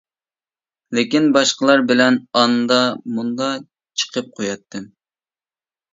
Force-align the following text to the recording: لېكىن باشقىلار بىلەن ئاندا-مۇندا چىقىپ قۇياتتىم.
لېكىن 0.99 1.27
باشقىلار 1.35 1.83
بىلەن 1.91 2.17
ئاندا-مۇندا 2.41 3.53
چىقىپ 4.03 4.33
قۇياتتىم. 4.41 4.93